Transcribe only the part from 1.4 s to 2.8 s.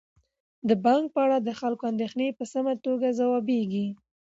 د خلکو اندیښنې په سمه